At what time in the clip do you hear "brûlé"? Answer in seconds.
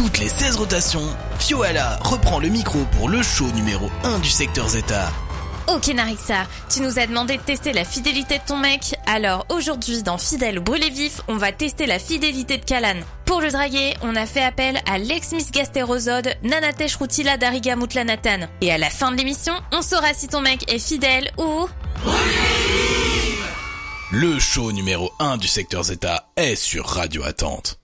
10.62-10.88